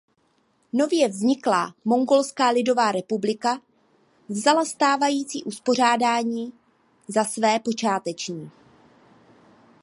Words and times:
Nově 0.73 1.07
vzniklá 1.09 1.75
Mongolská 1.85 2.49
lidová 2.49 2.91
republika 2.91 3.61
vzala 4.29 4.65
stávající 4.65 5.43
uspořádání 5.43 6.53
za 7.07 7.23
své 7.23 7.59
počáteční. 7.59 8.51